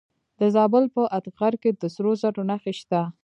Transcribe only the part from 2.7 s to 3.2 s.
شته.